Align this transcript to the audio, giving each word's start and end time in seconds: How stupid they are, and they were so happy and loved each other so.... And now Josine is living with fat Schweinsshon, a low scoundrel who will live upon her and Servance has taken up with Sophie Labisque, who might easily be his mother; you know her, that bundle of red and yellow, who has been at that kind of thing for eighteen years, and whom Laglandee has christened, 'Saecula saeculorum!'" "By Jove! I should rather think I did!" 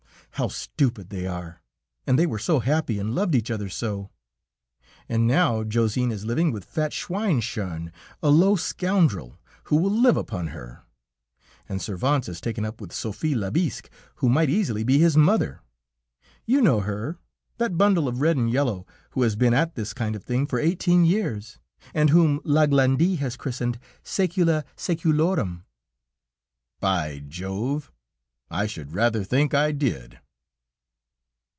How 0.35 0.47
stupid 0.47 1.09
they 1.09 1.27
are, 1.27 1.61
and 2.07 2.17
they 2.17 2.25
were 2.25 2.39
so 2.39 2.61
happy 2.61 2.97
and 2.97 3.13
loved 3.13 3.35
each 3.35 3.51
other 3.51 3.67
so.... 3.69 4.09
And 5.09 5.27
now 5.27 5.63
Josine 5.65 6.09
is 6.11 6.23
living 6.25 6.51
with 6.53 6.63
fat 6.65 6.93
Schweinsshon, 6.93 7.91
a 8.23 8.29
low 8.29 8.55
scoundrel 8.55 9.37
who 9.65 9.75
will 9.75 9.91
live 9.91 10.15
upon 10.17 10.47
her 10.47 10.81
and 11.69 11.79
Servance 11.81 12.25
has 12.27 12.39
taken 12.41 12.63
up 12.65 12.79
with 12.81 12.91
Sophie 12.93 13.35
Labisque, 13.35 13.89
who 14.15 14.29
might 14.29 14.49
easily 14.49 14.83
be 14.85 14.97
his 14.99 15.15
mother; 15.17 15.61
you 16.47 16.59
know 16.61 16.79
her, 16.79 17.19
that 17.57 17.77
bundle 17.77 18.07
of 18.07 18.19
red 18.21 18.35
and 18.37 18.49
yellow, 18.49 18.87
who 19.11 19.21
has 19.23 19.35
been 19.35 19.53
at 19.53 19.75
that 19.75 19.93
kind 19.95 20.15
of 20.15 20.23
thing 20.23 20.47
for 20.47 20.57
eighteen 20.59 21.03
years, 21.05 21.59
and 21.93 22.09
whom 22.09 22.39
Laglandee 22.45 23.17
has 23.17 23.35
christened, 23.37 23.77
'Saecula 24.03 24.63
saeculorum!'" 24.77 25.65
"By 26.79 27.19
Jove! 27.27 27.91
I 28.49 28.65
should 28.65 28.91
rather 28.93 29.23
think 29.23 29.53
I 29.53 29.71
did!" 29.71 30.17